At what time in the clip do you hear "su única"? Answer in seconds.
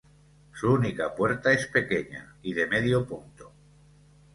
0.55-1.13